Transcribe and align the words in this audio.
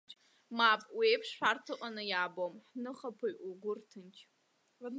Мап, 0.57 0.81
уи 0.97 1.05
еиԥш 1.09 1.29
шәарҭа 1.37 1.71
ыҟаны 1.73 2.03
иаабом, 2.05 2.53
ҳныхаԥааҩ, 2.71 3.35
угәы 3.49 3.71
рҭынч. 3.77 4.17